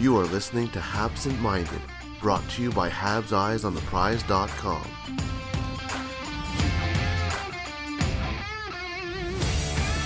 You 0.00 0.16
are 0.16 0.24
listening 0.24 0.70
to 0.70 0.80
Habsent 0.80 1.38
Minded, 1.40 1.82
brought 2.22 2.48
to 2.52 2.62
you 2.62 2.70
by 2.72 2.88
Habs 2.88 3.34
Eyes 3.34 3.66
on 3.66 3.74
the 3.74 3.82
Prize.com. 3.82 4.82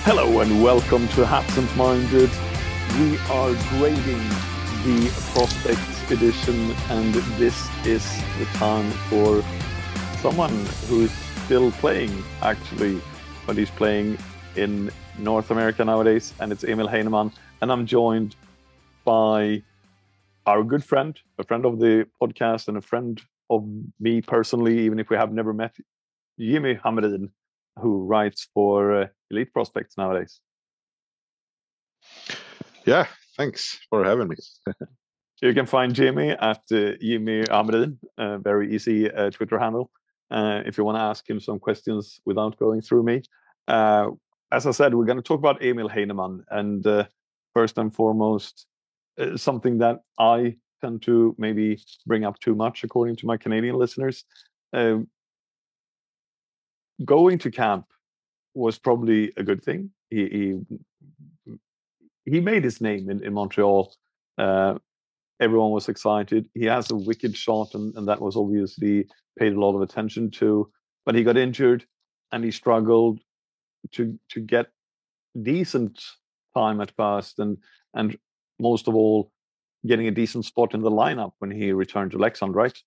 Hello 0.03 0.41
and 0.41 0.61
welcome 0.61 1.07
to 1.07 1.25
Habsent 1.25 1.73
Minded. 1.77 2.29
We 2.99 3.17
are 3.29 3.53
grading 3.69 4.19
the 4.83 5.09
Prospects 5.31 6.11
edition, 6.11 6.71
and 6.89 7.13
this 7.39 7.69
is 7.85 8.05
the 8.37 8.45
time 8.55 8.91
for 9.09 9.41
someone 10.19 10.65
who's 10.89 11.11
still 11.45 11.71
playing, 11.71 12.21
actually, 12.41 13.01
but 13.47 13.55
he's 13.55 13.71
playing 13.71 14.17
in 14.57 14.91
North 15.17 15.51
America 15.51 15.85
nowadays, 15.85 16.33
and 16.41 16.51
it's 16.51 16.65
Emil 16.65 16.89
Heineman. 16.89 17.31
And 17.61 17.71
I'm 17.71 17.85
joined 17.85 18.35
by 19.05 19.63
our 20.45 20.63
good 20.63 20.83
friend, 20.83 21.19
a 21.37 21.43
friend 21.43 21.65
of 21.65 21.79
the 21.79 22.07
podcast, 22.21 22.67
and 22.67 22.77
a 22.77 22.81
friend 22.81 23.21
of 23.49 23.67
me 23.99 24.21
personally, 24.21 24.79
even 24.79 24.99
if 24.99 25.09
we 25.09 25.17
have 25.17 25.31
never 25.31 25.53
met, 25.53 25.75
Jimmy 26.39 26.75
Hamrin, 26.75 27.29
who 27.79 28.03
writes 28.03 28.47
for 28.53 28.93
uh, 28.93 29.07
Elite 29.31 29.53
Prospects 29.53 29.97
nowadays. 29.97 30.39
Yeah, 32.85 33.07
thanks 33.37 33.79
for 33.89 34.03
having 34.03 34.27
me. 34.29 34.35
You 35.41 35.53
can 35.53 35.65
find 35.65 35.93
Jimmy 35.93 36.29
at 36.29 36.61
uh, 36.71 36.93
Jimmy 37.01 37.43
Hamrin, 37.43 37.97
a 38.17 38.39
very 38.39 38.73
easy 38.73 39.11
uh, 39.11 39.29
Twitter 39.31 39.59
handle. 39.59 39.91
Uh, 40.31 40.61
if 40.65 40.77
you 40.77 40.85
want 40.85 40.97
to 40.97 41.01
ask 41.01 41.29
him 41.29 41.41
some 41.41 41.59
questions 41.59 42.21
without 42.25 42.57
going 42.57 42.81
through 42.81 43.03
me. 43.03 43.21
Uh, 43.67 44.11
as 44.51 44.65
I 44.65 44.71
said, 44.71 44.93
we're 44.93 45.05
going 45.05 45.17
to 45.17 45.23
talk 45.23 45.39
about 45.39 45.61
Emil 45.61 45.89
Heineman. 45.89 46.43
And 46.49 46.87
uh, 46.87 47.05
first 47.53 47.77
and 47.77 47.93
foremost, 47.93 48.65
uh, 49.19 49.37
something 49.37 49.77
that 49.79 50.01
I 50.19 50.57
tend 50.81 51.01
to 51.03 51.35
maybe 51.37 51.81
bring 52.05 52.25
up 52.25 52.39
too 52.39 52.55
much, 52.55 52.83
according 52.83 53.15
to 53.17 53.25
my 53.25 53.37
Canadian 53.37 53.75
listeners. 53.77 54.25
Um, 54.73 55.07
going 57.03 57.37
to 57.39 57.51
camp 57.51 57.85
was 58.53 58.77
probably 58.77 59.33
a 59.37 59.43
good 59.43 59.63
thing. 59.63 59.91
He 60.09 60.61
he, 61.45 61.55
he 62.25 62.39
made 62.39 62.63
his 62.63 62.81
name 62.81 63.09
in, 63.09 63.23
in 63.23 63.33
Montreal. 63.33 63.93
Uh, 64.37 64.75
everyone 65.39 65.71
was 65.71 65.89
excited. 65.89 66.49
He 66.53 66.65
has 66.65 66.91
a 66.91 66.95
wicked 66.95 67.35
shot, 67.35 67.73
and, 67.73 67.95
and 67.95 68.07
that 68.07 68.21
was 68.21 68.35
obviously 68.35 69.07
paid 69.37 69.53
a 69.53 69.59
lot 69.59 69.75
of 69.75 69.81
attention 69.81 70.31
to. 70.31 70.71
But 71.05 71.15
he 71.15 71.23
got 71.23 71.37
injured, 71.37 71.85
and 72.31 72.43
he 72.43 72.51
struggled 72.51 73.19
to 73.91 74.17
to 74.29 74.39
get 74.39 74.67
decent 75.41 76.01
time 76.55 76.81
at 76.81 76.91
first, 76.95 77.39
and 77.39 77.57
and 77.93 78.17
most 78.59 78.87
of 78.87 78.95
all, 78.95 79.31
getting 79.85 80.07
a 80.07 80.11
decent 80.11 80.45
spot 80.45 80.73
in 80.73 80.81
the 80.81 80.91
lineup 80.91 81.33
when 81.39 81.51
he 81.51 81.71
returned 81.71 82.11
to 82.11 82.17
Leksand, 82.17 82.55
right? 82.55 82.77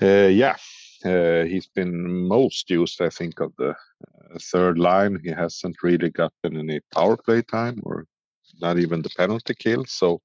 Uh, 0.00 0.28
yeah, 0.28 0.56
uh, 1.04 1.44
he's 1.44 1.66
been 1.66 2.28
most 2.28 2.70
used, 2.70 3.00
I 3.00 3.08
think, 3.08 3.40
of 3.40 3.52
the 3.56 3.70
uh, 3.70 4.38
third 4.40 4.78
line. 4.78 5.18
He 5.22 5.30
hasn't 5.30 5.82
really 5.82 6.10
gotten 6.10 6.56
any 6.56 6.80
power 6.92 7.16
play 7.16 7.42
time 7.42 7.80
or 7.84 8.04
not 8.60 8.78
even 8.78 9.02
the 9.02 9.10
penalty 9.16 9.54
kill. 9.54 9.84
So 9.86 10.20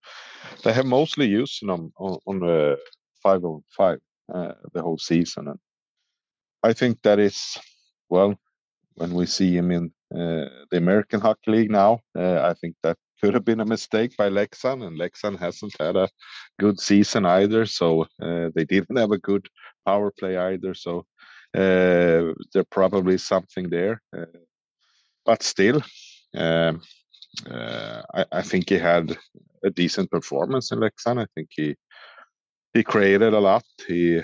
they 0.64 0.74
have 0.74 0.86
mostly 0.86 1.28
used 1.28 1.62
him 1.62 1.70
on, 1.70 1.92
on 1.98 2.44
a 2.44 2.76
five 3.22 3.44
on 3.44 3.64
five 3.76 4.00
uh, 4.34 4.54
the 4.74 4.82
whole 4.82 4.98
season. 4.98 5.48
And 5.48 5.60
I 6.62 6.74
think 6.74 7.02
that 7.04 7.20
is, 7.20 7.58
well, 8.10 8.36
when 8.96 9.14
we 9.14 9.26
see 9.26 9.56
him 9.56 9.72
in 9.72 9.92
uh, 10.14 10.50
the 10.70 10.78
American 10.78 11.20
Hockey 11.20 11.52
League 11.52 11.72
now, 11.72 12.00
I 12.16 12.54
think 12.54 12.76
that 12.84 12.98
could 13.24 13.36
have 13.36 13.46
been 13.46 13.62
a 13.62 13.66
mistake 13.66 14.18
by 14.18 14.28
Leksand, 14.28 14.86
and 14.86 15.00
Leksand 15.00 15.40
hasn't 15.40 15.74
had 15.80 15.96
a 15.96 16.10
good 16.60 16.78
season 16.78 17.26
either. 17.26 17.66
So 17.66 18.02
uh, 18.22 18.50
they 18.54 18.66
didn't 18.66 18.98
have 18.98 19.14
a 19.14 19.18
good 19.18 19.48
power 19.86 20.12
play 20.12 20.36
either. 20.36 20.74
So 20.74 21.06
uh, 21.56 22.36
there 22.52 22.66
probably 22.70 23.18
something 23.18 23.70
there, 23.70 24.02
uh, 24.18 24.26
but 25.26 25.42
still, 25.42 25.82
um, 26.36 26.82
uh, 27.50 28.02
I, 28.14 28.26
I, 28.34 28.42
think 28.42 28.68
he 28.68 28.78
had 28.78 29.18
a 29.64 29.70
decent 29.70 30.12
performance 30.12 30.74
in 30.74 30.80
Leksand. 30.80 31.22
I 31.22 31.28
think 31.34 31.48
he 31.52 31.78
he 32.74 32.84
created 32.84 33.34
a 33.34 33.40
lot. 33.40 33.64
He 33.88 34.22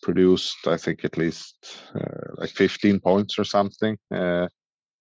produced, 0.00 0.66
I 0.66 0.78
think, 0.78 1.04
at 1.04 1.18
least 1.18 1.82
uh, 1.94 2.32
like 2.38 2.50
15 2.50 3.00
points 3.00 3.38
or 3.38 3.44
something. 3.44 3.98
Uh, 4.10 4.48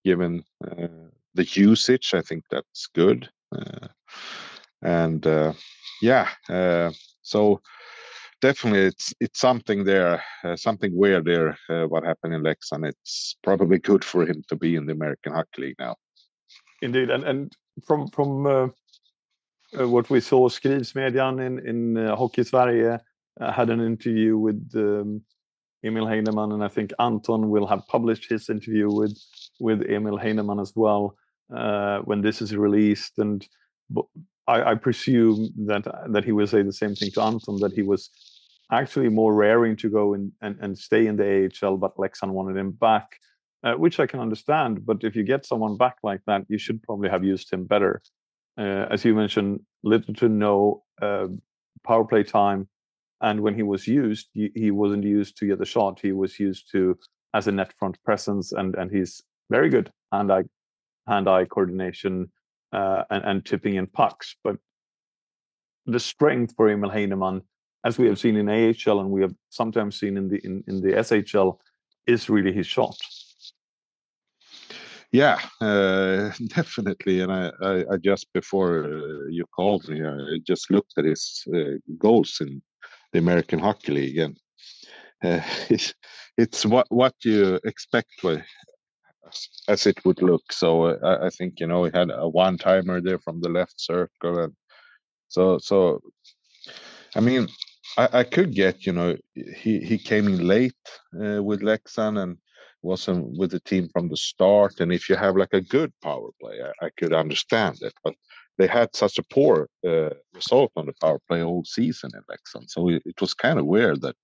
given 0.04 0.44
the 0.60 1.46
usage, 1.46 2.14
I 2.14 2.22
think 2.22 2.44
that's 2.52 2.88
good. 2.94 3.30
Uh, 3.56 3.88
and 4.82 5.26
uh, 5.26 5.54
yeah, 6.02 6.30
uh, 6.50 6.92
so 7.22 7.62
definitely 8.42 8.82
it's 8.82 9.14
it's 9.20 9.40
something 9.40 9.84
there, 9.84 10.24
something 10.56 10.96
weird 10.96 11.26
there. 11.26 11.58
what 11.88 12.04
happened 12.04 12.34
in 12.34 12.44
Lex, 12.44 12.72
and 12.72 12.86
It's 12.86 13.38
probably 13.44 13.80
good 13.80 14.04
for 14.04 14.26
him 14.26 14.44
to 14.50 14.56
be 14.56 14.76
in 14.76 14.86
the 14.86 14.94
American 14.94 15.34
Hockey 15.34 15.62
League 15.62 15.80
now. 15.80 15.96
Indeed, 16.82 17.10
and 17.10 17.24
and 17.24 17.54
from 17.86 18.08
from 18.10 18.46
uh, 18.46 18.68
uh, 19.80 19.88
what 19.88 20.10
we 20.10 20.20
saw, 20.20 20.50
Skrivsmedjan 20.50 21.46
in 21.46 21.60
in 21.68 21.98
uh, 21.98 22.16
Hockey 22.16 22.44
Sverige 22.44 23.00
had 23.40 23.70
an 23.70 23.82
interview 23.82 24.38
with 24.38 24.72
um, 24.76 25.22
Emil 25.84 26.08
Heineman, 26.08 26.52
and 26.52 26.64
I 26.64 26.68
think 26.68 26.92
Anton 27.00 27.50
will 27.50 27.68
have 27.68 27.88
published 27.88 28.30
his 28.30 28.50
interview 28.50 28.92
with 28.92 29.18
with 29.60 29.82
Emil 29.90 30.18
Heineman 30.18 30.60
as 30.60 30.74
well 30.76 31.16
uh, 31.56 32.00
when 32.00 32.22
this 32.22 32.42
is 32.42 32.56
released. 32.56 33.18
And 33.20 33.48
I, 34.48 34.72
I, 34.72 34.76
presume 34.76 35.50
that 35.66 35.86
that 36.12 36.26
he 36.26 36.32
will 36.32 36.48
say 36.48 36.62
the 36.62 36.74
same 36.74 36.96
thing 36.96 37.12
to 37.12 37.22
Anton 37.22 37.60
that 37.60 37.74
he 37.74 37.84
was 37.84 38.10
actually 38.72 39.10
more 39.10 39.34
raring 39.34 39.76
to 39.78 39.90
go 39.90 40.14
in, 40.14 40.32
and, 40.42 40.58
and 40.60 40.78
stay 40.78 41.08
in 41.08 41.16
the 41.16 41.50
AHL, 41.64 41.78
but 41.78 41.96
Leksand 41.96 42.32
wanted 42.32 42.58
him 42.58 42.72
back, 42.72 43.18
uh, 43.64 43.74
which 43.76 44.00
I 44.00 44.08
can 44.08 44.20
understand. 44.20 44.86
But 44.86 45.04
if 45.04 45.16
you 45.16 45.24
get 45.24 45.46
someone 45.46 45.78
back 45.78 45.98
like 46.04 46.22
that, 46.28 46.44
you 46.50 46.58
should 46.58 46.84
probably 46.84 47.10
have 47.10 47.24
used 47.24 47.52
him 47.52 47.66
better. 47.66 48.02
Uh, 48.58 48.88
as 48.90 49.06
you 49.06 49.16
mentioned, 49.16 49.62
little 49.84 50.14
to 50.16 50.28
no 50.28 50.84
uh, 51.02 51.28
power 51.86 52.04
play 52.04 52.24
time. 52.24 52.68
And 53.22 53.42
when 53.42 53.56
he 53.56 53.64
was 53.64 53.88
used, 53.88 54.28
he, 54.34 54.52
he 54.54 54.72
wasn't 54.72 55.04
used 55.04 55.38
to 55.38 55.48
get 55.48 55.60
the 55.60 55.66
shot. 55.66 56.00
He 56.02 56.12
was 56.12 56.40
used 56.40 56.70
to 56.72 56.98
as 57.34 57.48
a 57.48 57.52
net 57.52 57.74
front 57.80 58.02
presence, 58.04 58.52
and 58.52 58.76
and 58.76 58.92
he's 58.92 59.22
very 59.50 59.70
good 59.70 59.92
hand-eye 60.12 60.44
hand-eye 61.08 61.46
coordination 61.46 62.32
uh, 62.74 63.04
and, 63.10 63.24
and 63.26 63.46
tipping 63.46 63.76
in 63.76 63.88
pucks. 63.88 64.36
But 64.44 64.58
the 65.86 66.00
strength 66.00 66.54
for 66.56 66.70
Emil 66.70 66.90
Heineman, 66.90 67.42
as 67.86 67.98
we 67.98 68.08
have 68.08 68.20
seen 68.20 68.36
in 68.36 68.50
AHL 68.50 69.00
and 69.00 69.10
we 69.10 69.22
have 69.22 69.34
sometimes 69.50 70.00
seen 70.00 70.18
in 70.18 70.28
the 70.28 70.40
in, 70.44 70.64
in 70.68 70.82
the 70.82 70.94
SHL, 70.94 71.58
is 72.06 72.30
really 72.30 72.52
his 72.52 72.68
shot. 72.68 72.98
Yeah, 75.12 75.40
uh, 75.62 76.32
definitely. 76.48 77.22
And 77.22 77.32
I, 77.32 77.52
I, 77.62 77.74
I 77.94 77.98
just 77.98 78.32
before 78.34 78.84
uh, 78.86 79.28
you 79.30 79.46
called 79.56 79.88
me, 79.88 80.06
I 80.06 80.40
just 80.46 80.70
looked 80.70 80.94
at 80.98 81.06
his 81.06 81.44
uh, 81.56 81.80
goals 81.98 82.38
in 82.42 82.62
the 83.14 83.20
American 83.20 83.60
Hockey 83.60 83.94
League, 83.94 84.18
and 84.18 84.38
uh, 85.24 85.42
it's, 85.70 85.94
it's 86.38 86.66
what 86.66 86.88
what 86.90 87.14
you 87.24 87.60
expect 87.64 88.12
as 89.68 89.86
it 89.86 90.04
would 90.06 90.22
look. 90.22 90.52
So 90.52 90.86
uh, 90.86 91.20
I, 91.22 91.30
think 91.30 91.60
you 91.60 91.68
know 91.68 91.84
he 91.84 91.92
had 91.94 92.12
a 92.12 92.28
one 92.28 92.58
timer 92.58 93.02
there 93.02 93.20
from 93.20 93.42
the 93.42 93.50
left 93.50 93.80
circle, 93.80 94.40
and 94.40 94.54
so 95.28 95.58
so. 95.60 96.02
I 97.16 97.20
mean, 97.20 97.48
I, 97.98 98.10
I 98.20 98.24
could 98.24 98.54
get 98.54 98.86
you 98.86 98.94
know 98.94 99.16
he 99.34 99.80
he 99.80 99.98
came 99.98 100.28
in 100.28 100.48
late 100.48 100.86
uh, 101.16 101.42
with 101.44 101.62
Leksand 101.62 102.22
and 102.22 102.38
wasn't 102.82 103.38
with 103.38 103.52
the 103.52 103.60
team 103.60 103.90
from 103.92 104.08
the 104.10 104.18
start. 104.18 104.80
And 104.80 104.94
if 104.94 105.10
you 105.10 105.16
have 105.16 105.36
like 105.36 105.54
a 105.54 105.62
good 105.62 105.92
power 106.02 106.30
play, 106.40 106.60
I, 106.62 106.86
I 106.86 106.90
could 106.98 107.14
understand 107.14 107.78
it, 107.82 107.94
but. 108.04 108.14
They 108.60 108.66
had 108.66 108.96
such 108.96 109.20
a 109.20 109.24
poor 109.32 109.70
uh, 109.88 110.10
result 110.34 110.72
on 110.76 110.88
the 110.88 110.94
power 111.00 111.20
play 111.28 111.44
all 111.44 111.64
season 111.64 112.10
in 112.16 112.22
Leksand, 112.22 112.72
so 112.72 112.90
it, 112.90 113.04
it 113.06 113.22
was 113.22 113.36
kind 113.36 113.60
of 113.60 113.68
weird 113.68 114.02
that 114.02 114.16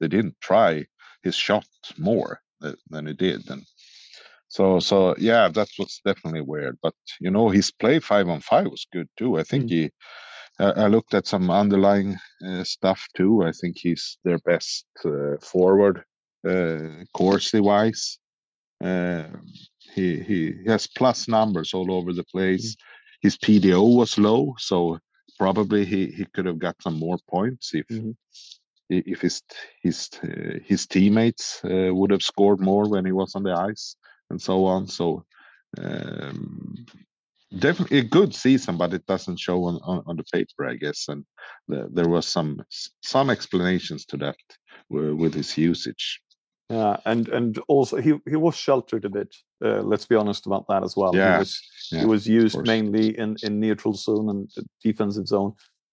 they 0.00 0.08
didn't 0.08 0.36
try 0.40 0.86
his 1.22 1.36
shot 1.36 1.66
more 1.98 2.40
than, 2.60 2.76
than 2.90 3.06
it 3.06 3.18
did. 3.18 3.48
And 3.50 3.64
So 4.52 4.80
so 4.80 5.14
yeah, 5.18 5.48
that 5.48 5.68
was 5.78 6.00
definitely 6.04 6.42
weird. 6.42 6.78
But 6.82 6.94
you 7.20 7.30
know, 7.30 7.48
his 7.48 7.70
play 7.72 8.00
five 8.00 8.28
on 8.28 8.40
five 8.42 8.66
was 8.66 8.86
good 8.92 9.08
too. 9.18 9.38
I 9.38 9.44
think 9.44 9.64
Mm. 9.66 9.70
he. 9.70 9.90
I 10.60 10.66
I 10.84 10.88
looked 10.88 11.14
at 11.14 11.26
some 11.26 11.50
underlying 11.50 12.16
uh, 12.48 12.64
stuff 12.64 13.00
too. 13.16 13.44
I 13.44 13.52
think 13.52 13.78
he's 13.78 14.18
their 14.24 14.38
best 14.40 14.86
uh, 15.04 15.36
forward, 15.40 16.04
uh, 16.48 17.04
Corsi 17.14 17.60
wise. 17.60 18.18
Uh, 18.84 19.24
he, 19.94 20.20
he 20.20 20.54
has 20.66 20.86
plus 20.88 21.28
numbers 21.28 21.74
all 21.74 21.90
over 21.92 22.12
the 22.12 22.24
place. 22.24 22.76
His 23.22 23.36
PDO 23.38 23.96
was 23.96 24.18
low, 24.18 24.54
so 24.58 24.98
probably 25.38 25.84
he, 25.84 26.06
he 26.08 26.26
could 26.34 26.46
have 26.46 26.58
got 26.58 26.82
some 26.82 26.98
more 26.98 27.18
points 27.30 27.74
if 27.74 27.86
Mhm. 27.90 28.16
if 28.90 29.20
his 29.22 29.42
his 29.82 30.10
uh, 30.24 30.58
his 30.70 30.86
teammates 30.86 31.64
uh, 31.64 31.94
would 31.94 32.10
have 32.12 32.22
scored 32.22 32.60
more 32.60 32.88
when 32.88 33.06
he 33.06 33.12
was 33.12 33.34
on 33.36 33.44
the 33.44 33.54
ice 33.70 33.96
and 34.32 34.42
so 34.42 34.64
on. 34.64 34.88
So 34.88 35.24
um, 35.78 36.84
definitely 37.58 37.98
a 37.98 38.14
good 38.18 38.34
season, 38.34 38.76
but 38.76 38.92
it 38.92 39.06
doesn't 39.06 39.38
show 39.38 39.64
on, 39.64 39.78
on, 39.84 40.02
on 40.06 40.16
the 40.16 40.24
paper, 40.32 40.66
I 40.66 40.74
guess. 40.74 41.06
And 41.08 41.24
the, 41.68 41.88
there 41.92 42.08
was 42.08 42.26
some 42.26 42.60
some 43.02 43.30
explanations 43.30 44.04
to 44.06 44.16
that 44.18 44.36
uh, 44.92 45.14
with 45.14 45.34
his 45.34 45.56
usage. 45.56 46.20
Yeah, 46.70 46.96
and 47.04 47.28
and 47.28 47.58
also 47.68 47.98
he 47.98 48.14
he 48.28 48.36
was 48.36 48.56
sheltered 48.56 49.04
a 49.04 49.10
bit. 49.10 49.34
Uh, 49.64 49.82
let's 49.82 50.06
be 50.06 50.16
honest 50.16 50.46
about 50.46 50.66
that 50.68 50.82
as 50.82 50.96
well. 50.96 51.14
Yeah, 51.14 51.34
he 51.34 51.38
was 51.38 51.60
yeah, 51.92 52.00
he 52.00 52.06
was 52.06 52.26
used 52.26 52.66
mainly 52.66 53.18
in 53.18 53.36
in 53.42 53.60
neutral 53.60 53.94
zone 53.94 54.30
and 54.30 54.50
defensive 54.82 55.28
zone. 55.28 55.52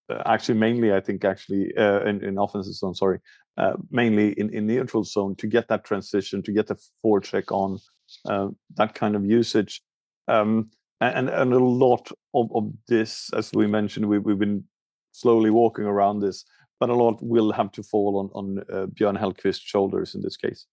Uh, 0.09 0.21
actually, 0.25 0.57
mainly 0.57 0.93
I 0.93 1.01
think 1.01 1.25
actually 1.25 1.75
uh, 1.75 2.01
in 2.05 2.23
in 2.23 2.37
offensive 2.37 2.75
zone. 2.75 2.95
Sorry, 2.95 3.19
uh, 3.57 3.73
mainly 3.91 4.31
in 4.39 4.49
in 4.53 4.67
neutral 4.67 5.03
zone 5.03 5.35
to 5.35 5.47
get 5.47 5.67
that 5.67 5.83
transition, 5.83 6.41
to 6.43 6.53
get 6.53 6.67
the 6.67 6.77
forecheck 7.03 7.51
on, 7.51 7.79
that 8.25 8.93
kind 8.95 9.15
of 9.15 9.25
usage. 9.25 9.81
Um, 10.27 10.71
and 11.01 11.29
and 11.29 11.53
a 11.53 11.59
lot 11.59 12.11
of, 12.33 12.51
of 12.53 12.73
this, 12.87 13.29
as 13.33 13.51
we 13.53 13.67
mentioned, 13.67 14.05
we, 14.07 14.19
we've 14.19 14.39
been 14.39 14.63
slowly 15.11 15.49
walking 15.49 15.85
around 15.85 16.19
this, 16.19 16.45
but 16.79 16.89
a 16.89 16.95
lot 16.95 17.17
will 17.21 17.51
have 17.51 17.71
to 17.71 17.83
fall 17.83 18.17
on 18.19 18.29
on 18.33 18.59
uh, 18.71 18.87
Björn 18.87 19.17
Hellkvist's 19.17 19.61
shoulders 19.61 20.15
in 20.15 20.21
this 20.21 20.37
case. 20.37 20.65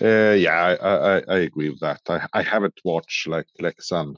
Uh, 0.00 0.32
yeah, 0.32 0.52
I, 0.62 0.74
I, 0.74 1.18
I- 1.28 1.38
agree 1.38 1.70
with 1.70 1.80
that. 1.80 2.00
I, 2.08 2.26
I 2.32 2.42
haven't 2.42 2.80
watched 2.84 3.26
like 3.28 3.46
Leksand 3.60 4.16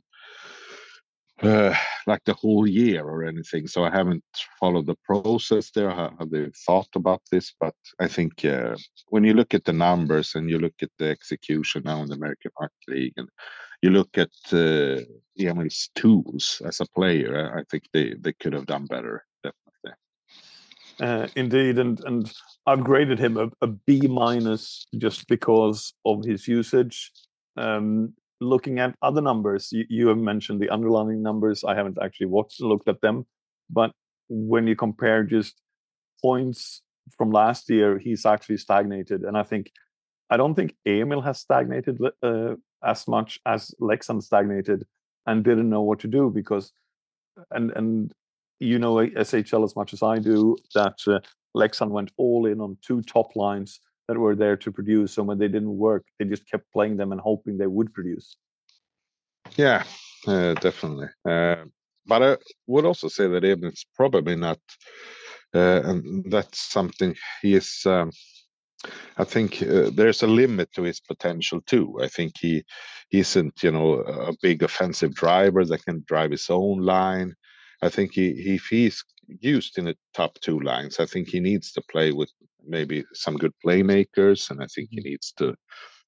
uh, 1.43 1.75
like 2.07 2.23
the 2.25 2.35
whole 2.35 2.67
year 2.67 3.05
or 3.05 3.25
anything, 3.25 3.67
so 3.67 3.85
I 3.85 3.91
haven't 3.91 4.25
followed 4.61 4.87
the 4.87 4.97
process 5.05 5.71
there, 5.71 5.91
how 5.91 6.17
they 6.31 6.49
thought 6.67 6.89
about 6.95 7.23
this. 7.31 7.53
But 7.61 7.75
I 8.01 8.09
think 8.09 8.45
uh, 8.45 8.77
when 9.09 9.25
you 9.25 9.35
look 9.35 9.55
at 9.55 9.65
the 9.65 9.73
numbers 9.73 10.35
and 10.35 10.49
you 10.49 10.59
look 10.59 10.75
at 10.83 10.91
the 10.99 11.09
execution 11.11 11.83
now 11.85 12.03
in 12.03 12.09
the 12.09 12.15
American 12.15 12.53
Hockey 12.59 12.73
League, 12.89 13.15
and 13.17 13.29
you 13.83 13.91
look 13.91 14.17
at 14.17 14.31
uh, 14.53 15.01
Emil's 15.37 15.91
tools 15.95 16.63
as 16.65 16.81
a 16.81 16.87
player, 16.95 17.53
I 17.55 17.61
I 17.61 17.65
think 17.71 17.85
they, 17.93 18.15
they 18.21 18.33
could 18.35 18.53
have 18.53 18.67
done 18.67 18.87
better. 18.87 19.25
Definitely. 19.43 19.99
Uh, 21.01 21.27
indeed, 21.35 21.79
and 21.79 22.05
and 22.05 22.33
I've 22.67 22.85
graded 22.85 23.19
him 23.19 23.37
a, 23.37 23.51
a 23.61 23.67
B 23.67 24.07
minus 24.07 24.87
just 24.99 25.27
because 25.27 25.95
of 26.05 26.25
his 26.25 26.47
usage. 26.47 27.11
Um, 27.57 28.15
looking 28.43 28.79
at 28.79 28.95
other 29.03 29.21
numbers, 29.21 29.71
you, 29.73 29.85
you 29.89 30.09
have 30.09 30.19
mentioned 30.19 30.61
the 30.61 30.71
underlying 30.71 31.23
numbers. 31.23 31.65
I 31.65 31.75
haven't 31.75 31.99
actually 32.03 32.27
watched 32.27 32.61
and 32.61 32.69
looked 32.69 32.89
at 32.89 33.01
them, 33.01 33.27
but 33.71 33.93
when 34.29 34.67
you 34.67 34.77
compare 34.77 35.23
just 35.25 35.61
points 36.21 36.83
from 37.17 37.31
last 37.31 37.71
year, 37.71 37.99
he's 37.99 38.27
actually 38.27 38.59
stagnated, 38.59 39.23
and 39.23 39.37
I 39.37 39.43
think 39.43 39.71
I 40.31 40.37
don't 40.37 40.55
think 40.55 40.75
Emil 40.87 41.21
has 41.21 41.41
stagnated 41.41 41.99
uh, 42.23 42.55
as 42.83 43.07
much 43.07 43.39
as 43.45 43.71
Leksand 43.81 44.23
stagnated 44.23 44.85
and 45.27 45.45
didn't 45.45 45.69
know 45.69 45.83
what 45.83 46.01
to 46.01 46.09
do 46.09 46.31
because 46.31 46.73
and 47.51 47.71
and 47.73 48.13
you 48.59 48.79
know 48.79 48.95
SHL 48.95 49.65
as 49.65 49.77
much 49.77 49.93
as 49.93 50.03
I 50.03 50.19
do 50.19 50.57
that 50.75 50.99
uh, 51.07 51.21
Leksand 51.57 51.91
went 51.91 52.13
all 52.17 52.47
in 52.47 52.61
on 52.61 52.79
two 52.83 53.03
top 53.03 53.37
lines 53.37 53.81
that 54.09 54.19
were 54.19 54.35
there 54.35 54.57
to 54.57 54.73
produce. 54.73 55.19
And 55.19 55.27
when 55.27 55.39
they 55.39 55.49
didn't 55.49 55.77
work, 55.77 56.05
they 56.19 56.25
just 56.25 56.49
kept 56.51 56.73
playing 56.73 56.97
them 56.97 57.13
and 57.13 57.21
hoping 57.21 57.59
they 57.59 57.67
would 57.67 57.93
produce. 57.93 58.37
Yeah, 59.57 59.85
uh, 60.27 60.55
definitely. 60.55 61.09
Uh, 61.29 61.65
but 62.07 62.23
I 62.23 62.37
would 62.67 62.85
also 62.85 63.09
say 63.09 63.29
that 63.29 63.45
Emil's 63.45 63.85
probably 63.95 64.37
not, 64.37 64.59
uh, 65.55 65.83
and 65.85 66.31
that's 66.31 66.61
something 66.61 67.15
he 67.43 67.55
is. 67.55 67.83
Um, 67.87 68.11
I 69.17 69.25
think 69.25 69.63
uh, 69.63 69.91
there's 69.95 70.23
a 70.23 70.27
limit 70.27 70.73
to 70.73 70.83
his 70.83 71.01
potential 71.01 71.61
too. 71.61 71.99
I 72.03 72.09
think 72.09 72.33
he 72.41 72.65
he 73.11 73.21
isn't, 73.21 73.63
you 73.63 73.71
know, 73.71 74.01
a 74.01 74.33
big 74.43 74.63
offensive 74.63 75.15
driver 75.15 75.65
that 75.65 75.85
can 75.85 76.03
drive 76.09 76.31
his 76.33 76.51
own 76.51 76.81
line. 76.81 77.35
I 77.83 77.89
think 77.91 78.15
he 78.15 78.31
if 78.55 78.67
he's 78.67 79.05
used 79.41 79.79
in 79.79 79.85
the 79.85 79.97
top 80.15 80.39
two 80.41 80.59
lines, 80.61 80.99
I 80.99 81.07
think 81.07 81.29
he 81.29 81.39
needs 81.39 81.73
to 81.73 81.83
play 81.83 82.11
with 82.11 82.31
maybe 82.67 83.05
some 83.13 83.37
good 83.37 83.53
playmakers, 83.65 84.51
and 84.51 84.63
I 84.63 84.67
think 84.67 84.89
he 84.91 85.01
needs 85.01 85.33
to 85.39 85.55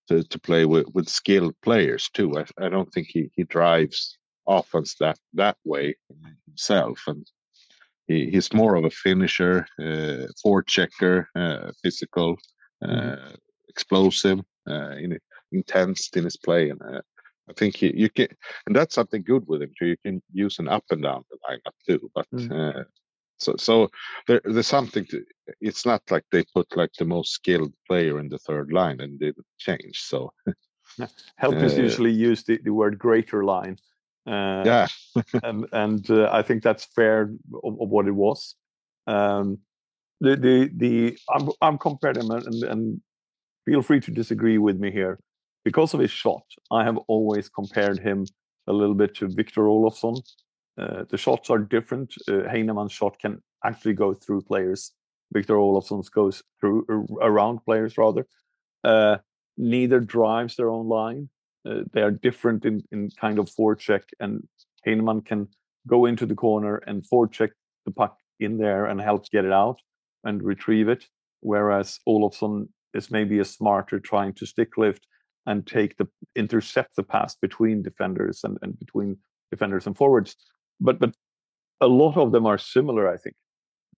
to, 0.09 0.23
to 0.23 0.39
play 0.39 0.67
with, 0.67 0.87
with 0.93 1.09
skilled 1.09 1.55
players 1.63 2.11
too. 2.13 2.39
I, 2.39 2.45
I 2.67 2.69
don't 2.69 2.93
think 2.93 3.09
he, 3.11 3.31
he 3.35 3.45
drives 3.45 4.19
offense 4.47 4.97
that 5.01 5.19
that 5.33 5.57
way 5.65 5.97
himself, 6.47 7.01
and 7.07 7.27
he, 8.07 8.31
he's 8.31 8.53
more 8.53 8.75
of 8.75 8.85
a 8.85 8.91
finisher, 8.91 9.67
uh, 9.81 10.27
forechecker, 10.45 11.27
uh, 11.35 11.73
physical, 11.83 12.37
uh, 12.87 13.17
explosive, 13.69 14.41
uh, 14.69 14.91
in, 14.91 15.19
intense 15.53 16.11
in 16.15 16.25
his 16.25 16.37
play, 16.37 16.69
and 16.69 16.83
uh, 16.83 17.01
I 17.49 17.53
think 17.55 17.77
he, 17.77 17.95
you 17.97 18.11
can, 18.11 18.29
and 18.67 18.77
that's 18.77 18.95
something 18.95 19.23
good 19.23 19.45
with 19.47 19.63
him 19.63 19.73
too. 19.79 19.87
You 19.87 19.97
can 20.05 20.23
use 20.33 20.59
an 20.59 20.69
up 20.69 20.85
and 20.91 21.03
down 21.03 21.25
the 21.31 21.39
lineup 21.49 21.75
too, 21.87 22.11
but. 22.15 22.27
Mm. 22.35 22.85
So, 23.39 23.55
so 23.59 23.91
there, 24.27 24.41
there's 24.45 24.67
something 24.67 25.05
to. 25.07 25.25
It's 25.61 25.85
not 25.85 26.03
like 26.11 26.25
they 26.31 26.45
put 26.55 26.77
like 26.77 26.93
the 26.99 27.05
most 27.05 27.33
skilled 27.33 27.75
player 27.87 28.19
in 28.19 28.29
the 28.29 28.39
third 28.39 28.73
line 28.73 29.01
and 29.01 29.19
didn't 29.19 29.47
change. 29.59 30.01
So, 30.01 30.33
Helpers 31.37 31.75
Uh, 31.75 31.83
usually 31.83 32.13
use 32.13 32.45
the, 32.45 32.59
the 32.63 32.73
word 32.73 32.99
greater 32.99 33.45
line. 33.45 33.77
Uh, 34.27 34.63
yeah, 34.65 34.87
and 35.43 35.67
and 35.73 36.11
uh, 36.11 36.31
I 36.33 36.43
think 36.43 36.63
that's 36.63 36.87
fair 36.87 37.23
of, 37.63 37.81
of 37.81 37.89
what 37.89 38.07
it 38.07 38.15
was. 38.15 38.55
Um, 39.07 39.59
the 40.21 40.37
the 40.37 40.71
the 40.77 41.19
I'm 41.35 41.51
I'm 41.61 41.79
comparing 41.79 42.23
him 42.23 42.31
and, 42.31 42.63
and 42.65 43.01
feel 43.67 43.83
free 43.83 44.01
to 44.01 44.11
disagree 44.11 44.59
with 44.59 44.79
me 44.79 44.91
here 44.91 45.19
because 45.65 45.95
of 45.95 46.01
his 46.01 46.11
shot. 46.11 46.45
I 46.71 46.85
have 46.85 46.99
always 47.09 47.49
compared 47.49 47.99
him 47.99 48.27
a 48.67 48.73
little 48.73 48.95
bit 48.95 49.15
to 49.17 49.29
Victor 49.29 49.63
Olofsson. 49.63 50.23
Uh, 50.79 51.05
the 51.09 51.17
shots 51.17 51.51
are 51.51 51.59
different. 51.59 52.15
Uh, 52.29 52.43
Heineman's 52.51 52.93
shot 52.93 53.19
can 53.19 53.43
actually 53.65 53.95
go 53.95 54.15
through 54.15 54.43
players. 54.43 54.93
Victor 55.33 55.55
Olofsson's 55.55 56.09
goes 56.09 56.43
through 56.61 56.85
around 57.21 57.65
players 57.65 57.97
rather. 57.97 58.27
Uh, 58.83 59.19
neither 59.57 60.01
drives 60.01 60.57
their 60.57 60.69
own 60.69 60.89
line. 60.89 61.29
Uh, 61.69 61.83
they 61.93 62.03
are 62.03 62.11
different 62.11 62.65
in, 62.65 62.83
in 62.93 63.09
kind 63.19 63.39
of 63.39 63.49
forecheck, 63.49 64.03
and 64.21 64.47
Heineman 64.85 65.23
can 65.23 65.49
go 65.87 66.07
into 66.07 66.27
the 66.27 66.35
corner 66.35 66.77
and 66.87 67.05
forecheck 67.09 67.51
the 67.87 67.91
puck 67.93 68.19
in 68.41 68.59
there 68.59 68.87
and 68.87 69.01
help 69.01 69.29
get 69.31 69.45
it 69.45 69.53
out 69.53 69.79
and 70.25 70.43
retrieve 70.43 70.89
it. 70.89 71.07
Whereas 71.41 72.01
Olofsson 72.09 72.69
is 72.95 73.11
maybe 73.11 73.39
a 73.39 73.45
smarter 73.45 73.99
trying 74.01 74.35
to 74.35 74.47
stick 74.47 74.77
lift 74.77 75.07
and 75.47 75.67
take 75.67 75.97
the 75.97 76.07
intercept 76.37 76.97
the 76.97 77.03
pass 77.03 77.35
between 77.35 77.83
defenders 77.83 78.45
and, 78.45 78.59
and 78.63 78.79
between 78.79 79.17
defenders 79.51 79.87
and 79.87 79.97
forwards. 79.97 80.37
But 80.81 80.99
but 80.99 81.15
a 81.81 81.87
lot 81.87 82.17
of 82.17 82.33
them 82.33 82.47
are 82.47 82.59
similar, 82.59 83.13
I 83.13 83.17
think. 83.17 83.37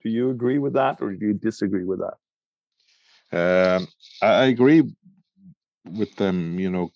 Do 0.02 0.11
you 0.11 0.30
agree 0.30 0.59
with 0.59 0.75
that 0.75 1.00
or 1.00 1.12
do 1.12 1.26
you 1.26 1.35
disagree 1.35 1.85
with 1.85 2.00
that? 2.00 2.16
um, 3.33 3.88
I, 4.23 4.45
agree 4.47 4.83
with 5.85 6.14
them. 6.16 6.59
You 6.61 6.71
know, 6.71 6.90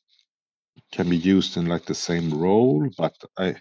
can 0.92 1.08
be 1.08 1.16
used 1.16 1.56
in 1.56 1.66
like 1.66 1.86
the 1.86 1.94
same 1.94 2.32
role, 2.32 2.88
but 2.96 3.14
I, 3.36 3.56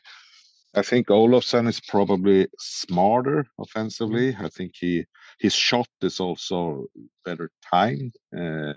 I 0.76 0.82
think 0.84 1.08
Olofsson 1.08 1.68
is 1.68 1.80
probably 1.80 2.48
smarter 2.60 3.46
offensively. 3.60 4.36
I 4.40 4.50
think 4.50 4.74
he 4.80 5.06
his 5.40 5.54
shot 5.54 5.88
is 6.02 6.20
also 6.20 6.86
better 7.26 7.50
timed. 7.74 8.16
Uh, 8.38 8.74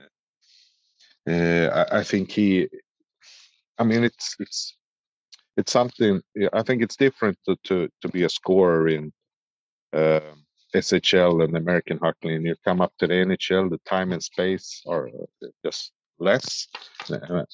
uh, 1.28 1.86
I, 1.90 1.98
I 1.98 2.02
think 2.02 2.30
he. 2.30 2.68
I 3.78 3.84
mean, 3.84 4.04
it's 4.04 4.36
it's 4.38 4.76
it's 5.56 5.72
something. 5.72 6.20
I 6.52 6.62
think 6.62 6.82
it's 6.82 6.96
different 6.96 7.38
to 7.46 7.56
to, 7.64 7.88
to 8.00 8.08
be 8.08 8.24
a 8.24 8.28
scorer 8.28 8.88
in 8.88 9.12
uh, 9.92 10.20
SHL 10.74 11.44
and 11.44 11.56
American 11.56 11.98
hockey, 11.98 12.34
and 12.34 12.46
you 12.46 12.54
come 12.64 12.80
up 12.80 12.92
to 12.98 13.06
the 13.06 13.14
NHL, 13.14 13.70
the 13.70 13.80
time 13.84 14.12
and 14.12 14.22
space 14.22 14.82
are 14.86 15.08
uh, 15.08 15.48
just 15.64 15.92
less. 16.18 16.68
Uh, 17.10 17.44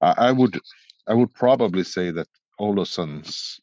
I, 0.00 0.14
I 0.28 0.32
would 0.32 0.58
I 1.06 1.14
would 1.14 1.32
probably 1.34 1.84
say 1.84 2.10
that 2.10 2.28
Olofsson's. 2.60 3.60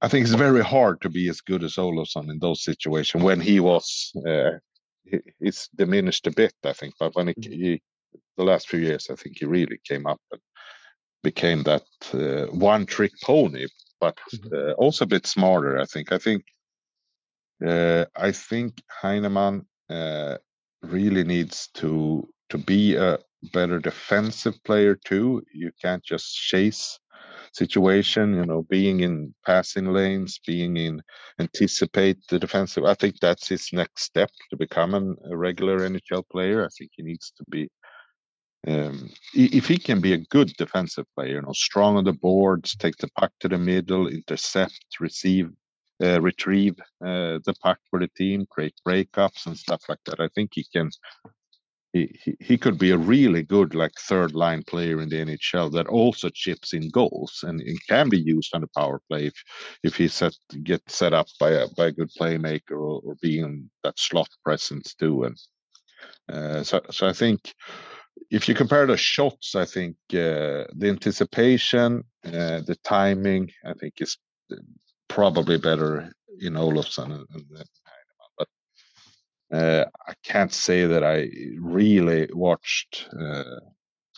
I 0.00 0.06
think 0.06 0.24
it's 0.24 0.34
very 0.34 0.62
hard 0.62 1.00
to 1.00 1.08
be 1.08 1.28
as 1.28 1.40
good 1.40 1.64
as 1.64 1.74
Olofsson 1.74 2.30
in 2.30 2.38
those 2.38 2.62
situations 2.62 3.22
when 3.22 3.40
he 3.40 3.58
was. 3.60 4.12
Uh, 4.26 4.52
it's 5.40 5.68
diminished 5.74 6.26
a 6.26 6.30
bit, 6.30 6.52
I 6.64 6.72
think, 6.72 6.94
but 7.00 7.14
when 7.16 7.28
he, 7.28 7.34
he 7.40 7.82
the 8.36 8.44
last 8.44 8.68
few 8.68 8.78
years, 8.78 9.08
I 9.10 9.16
think 9.16 9.38
he 9.38 9.46
really 9.46 9.80
came 9.84 10.06
up 10.06 10.20
and 10.30 10.40
became 11.22 11.62
that 11.64 11.84
uh, 12.14 12.46
one 12.52 12.86
trick 12.86 13.12
pony, 13.22 13.66
but 14.00 14.16
Mhm. 14.34 14.52
uh, 14.70 14.72
also 14.74 15.04
a 15.04 15.08
bit 15.08 15.26
smarter. 15.26 15.78
I 15.78 15.84
think. 15.86 16.12
I 16.12 16.18
think. 16.18 16.44
Uh, 17.64 18.04
I 18.14 18.30
think 18.32 18.80
Heineman 19.02 19.66
uh, 19.90 20.36
really 20.82 21.24
needs 21.24 21.68
to 21.74 22.28
to 22.50 22.58
be 22.58 22.94
a 22.94 23.18
better 23.52 23.78
defensive 23.78 24.62
player 24.64 24.94
too. 25.04 25.42
You 25.52 25.70
can't 25.82 26.04
just 26.04 26.34
chase 26.34 26.98
situation. 27.52 28.34
You 28.34 28.46
know, 28.46 28.62
being 28.62 29.00
in 29.00 29.34
passing 29.44 29.92
lanes, 29.92 30.38
being 30.46 30.76
in 30.76 31.02
anticipate 31.40 32.18
the 32.28 32.38
defensive. 32.38 32.84
I 32.84 32.94
think 32.94 33.16
that's 33.20 33.48
his 33.48 33.70
next 33.72 34.02
step 34.04 34.30
to 34.50 34.56
become 34.56 34.94
an, 34.94 35.16
a 35.30 35.36
regular 35.36 35.78
NHL 35.80 36.28
player. 36.30 36.64
I 36.64 36.68
think 36.76 36.92
he 36.96 37.02
needs 37.02 37.32
to 37.36 37.44
be 37.50 37.68
um, 38.66 39.10
if 39.34 39.68
he 39.68 39.78
can 39.78 40.00
be 40.00 40.12
a 40.14 40.18
good 40.18 40.52
defensive 40.58 41.06
player, 41.14 41.36
you 41.36 41.42
know, 41.42 41.52
strong 41.52 41.96
on 41.96 42.04
the 42.04 42.12
boards, 42.12 42.74
take 42.76 42.96
the 42.96 43.08
puck 43.16 43.32
to 43.40 43.48
the 43.48 43.58
middle, 43.58 44.08
intercept, 44.08 44.96
receive, 44.98 45.50
uh, 46.02 46.20
retrieve 46.20 46.78
uh, 47.04 47.38
the 47.44 47.54
puck 47.62 47.78
for 47.88 48.00
the 48.00 48.08
team, 48.16 48.46
create 48.50 48.74
breakups 48.86 49.46
and 49.46 49.56
stuff 49.56 49.82
like 49.88 50.00
that. 50.06 50.20
I 50.20 50.28
think 50.34 50.50
he 50.54 50.64
can. 50.72 50.90
He, 51.94 52.14
he, 52.22 52.36
he 52.38 52.58
could 52.58 52.78
be 52.78 52.90
a 52.90 52.98
really 52.98 53.42
good 53.42 53.74
like 53.74 53.92
third 53.98 54.34
line 54.34 54.62
player 54.62 55.00
in 55.00 55.08
the 55.08 55.16
NHL 55.16 55.72
that 55.72 55.86
also 55.86 56.28
chips 56.28 56.74
in 56.74 56.90
goals 56.90 57.42
and, 57.44 57.62
and 57.62 57.78
can 57.88 58.10
be 58.10 58.20
used 58.20 58.54
on 58.54 58.60
the 58.60 58.68
power 58.76 59.00
play 59.08 59.28
if 59.28 59.34
if 59.82 59.96
he 59.96 60.06
set 60.06 60.36
get 60.64 60.82
set 60.86 61.14
up 61.14 61.28
by 61.40 61.52
a 61.52 61.66
by 61.78 61.86
a 61.86 61.92
good 61.92 62.10
playmaker 62.20 62.72
or, 62.72 63.00
or 63.02 63.16
being 63.22 63.70
that 63.84 63.98
slot 63.98 64.28
presence 64.44 64.94
too 64.94 65.24
and 65.24 65.38
uh, 66.30 66.62
so 66.62 66.82
so 66.90 67.08
I 67.08 67.14
think 67.14 67.54
if 68.30 68.48
you 68.48 68.54
compare 68.54 68.86
the 68.86 68.96
shots, 68.96 69.54
I 69.54 69.64
think 69.64 69.96
uh, 70.12 70.64
the 70.74 70.88
anticipation, 70.88 72.04
uh, 72.24 72.60
the 72.66 72.76
timing, 72.84 73.50
I 73.64 73.74
think 73.74 73.94
is 74.00 74.16
uh, 74.52 74.56
probably 75.08 75.58
better 75.58 76.12
in 76.40 76.54
Olofsson 76.54 77.12
and, 77.12 77.26
and 77.34 77.44
and 77.58 77.68
But 78.38 78.48
uh, 79.58 79.84
I 80.06 80.14
can't 80.22 80.52
say 80.52 80.86
that 80.86 81.02
I 81.04 81.28
really 81.60 82.28
watched 82.32 83.08
uh, 83.18 83.60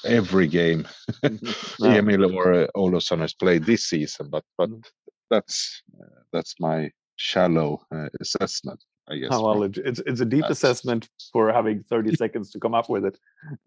every 0.04 0.47
game 0.49 0.87
No. 1.78 1.90
Emil 1.97 2.35
or 2.35 2.52
uh, 2.54 2.66
Olofsson 2.76 3.21
has 3.21 3.35
played 3.35 3.64
this 3.64 3.87
season. 3.88 4.28
But 4.30 4.45
but 4.59 4.71
Mm. 4.71 4.83
that's 5.30 5.83
uh, 6.00 6.23
that's 6.33 6.54
my 6.61 6.90
shallow 7.16 7.80
uh, 7.95 8.09
assessment, 8.21 8.83
I 9.11 9.17
guess. 9.19 9.29
Oh, 9.33 9.43
well, 9.45 9.62
it's 9.64 9.79
it's 10.07 10.21
a 10.21 10.25
deep 10.25 10.43
That's- 10.43 10.59
assessment 10.59 11.09
for 11.33 11.52
having 11.52 11.83
30 11.83 12.14
seconds 12.25 12.50
to 12.52 12.61
come 12.61 12.75
up 12.75 12.88
with 12.88 13.05
it. 13.05 13.19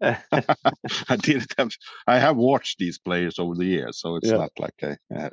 I 1.08 1.16
did 1.16 1.44
have 1.58 1.70
I 2.06 2.18
have 2.18 2.36
watched 2.36 2.78
these 2.78 2.98
players 2.98 3.38
over 3.38 3.54
the 3.54 3.64
years, 3.66 3.98
so 4.00 4.16
it's 4.16 4.30
Yeah. 4.30 4.38
not 4.38 4.52
like 4.58 4.74
I. 4.82 4.96
Uh, 5.14 5.30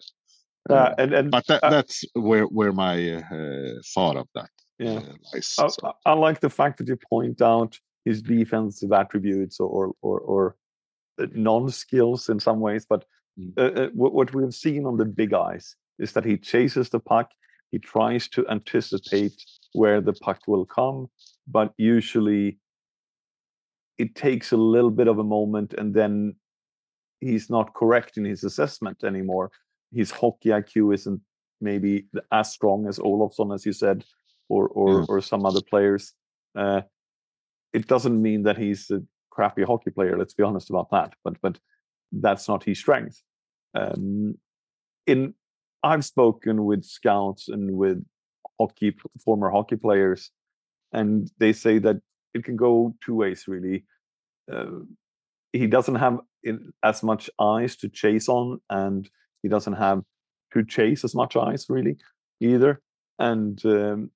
Uh, 0.69 0.93
and 0.99 1.11
and 1.13 1.31
but 1.31 1.45
that, 1.47 1.63
uh, 1.63 1.69
that's 1.71 2.03
where 2.13 2.45
where 2.45 2.71
my 2.71 2.95
uh, 3.15 3.81
thought 3.95 4.15
of 4.17 4.27
that 4.35 4.49
yeah, 4.77 4.97
uh, 4.99 5.13
lies. 5.33 5.55
I, 5.59 5.67
so. 5.67 5.75
I- 5.83 6.11
I 6.11 6.13
like 6.13 6.39
the 6.39 6.49
fact 6.59 6.77
that 6.77 6.87
you 6.87 6.97
point 7.09 7.41
out 7.41 7.79
his 8.05 8.21
defensive 8.21 8.91
attributes 8.91 9.59
or 9.59 9.93
or 10.01 10.19
or 10.33 10.55
uh, 11.21 11.25
non-skills 11.33 12.29
in 12.29 12.39
some 12.39 12.59
ways. 12.59 12.85
But 12.85 13.05
Mm. 13.39 13.93
what, 13.95 14.13
what 14.13 14.33
we've 14.35 14.53
seen 14.53 14.85
on 14.85 14.97
the 14.97 15.05
big 15.05 15.31
ice 15.33 15.75
is 15.99 16.11
that 16.11 16.25
he 16.25 16.37
chases 16.37 16.89
the 16.89 16.99
puck. 16.99 17.31
He 17.71 17.79
tries 17.79 18.27
to 18.35 18.45
anticipate 18.49 19.37
where 19.73 20.01
the 20.01 20.13
puck 20.13 20.41
will 20.47 20.65
come, 20.65 21.07
but 21.47 21.73
usually 21.77 22.57
it 23.97 24.15
takes 24.15 24.51
a 24.51 24.57
little 24.57 24.89
bit 24.91 25.07
of 25.07 25.19
a 25.19 25.23
moment, 25.23 25.73
and 25.77 25.93
then 25.93 26.35
he's 27.19 27.49
not 27.49 27.73
correct 27.73 28.17
in 28.17 28.25
his 28.25 28.43
assessment 28.43 29.03
anymore. 29.03 29.51
His 29.93 30.11
hockey 30.11 30.49
IQ 30.49 30.93
isn't 30.93 31.21
maybe 31.59 32.07
as 32.31 32.51
strong 32.51 32.87
as 32.87 32.97
Olofsson, 32.99 33.53
as 33.53 33.65
you 33.65 33.73
said, 33.73 34.03
or 34.49 34.67
or 34.69 35.01
Mm. 35.01 35.09
or 35.09 35.21
some 35.21 35.45
other 35.45 35.61
players. 35.69 36.13
Uh, 36.55 36.81
it 37.73 37.87
doesn't 37.87 38.21
mean 38.21 38.43
that 38.43 38.57
he's 38.57 38.89
a 38.91 39.01
crappy 39.29 39.63
hockey 39.63 39.91
player. 39.91 40.17
Let's 40.17 40.33
be 40.33 40.43
honest 40.43 40.69
about 40.69 40.89
that. 40.91 41.13
But 41.23 41.39
but 41.41 41.59
that's 42.11 42.47
not 42.47 42.63
his 42.63 42.79
strength. 42.79 43.21
Um, 43.73 44.37
in 45.07 45.33
I've 45.83 46.05
spoken 46.05 46.65
with 46.65 46.83
scouts 46.83 47.47
and 47.49 47.71
with 47.77 48.03
hockey 48.59 48.95
former 49.23 49.49
hockey 49.49 49.75
players, 49.75 50.31
and 50.91 51.31
they 51.37 51.53
say 51.53 51.79
that 51.79 51.97
it 52.33 52.43
can 52.43 52.55
go 52.55 52.95
two 53.03 53.15
ways 53.15 53.45
really. 53.47 53.85
Uh, 54.51 54.81
he 55.53 55.67
doesn't 55.67 55.95
have 55.95 56.19
as 56.83 57.03
much 57.03 57.29
eyes 57.39 57.75
to 57.77 57.89
chase 57.89 58.29
on, 58.29 58.59
and 58.69 59.09
he 59.43 59.49
doesn't 59.49 59.73
have 59.73 60.03
to 60.53 60.63
chase 60.65 61.03
as 61.03 61.15
much 61.15 61.35
eyes 61.35 61.65
really 61.69 61.97
either. 62.39 62.81
And 63.19 63.63
um, 63.65 64.11